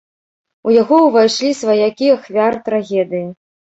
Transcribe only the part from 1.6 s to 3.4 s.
сваякі ахвяр трагедыі.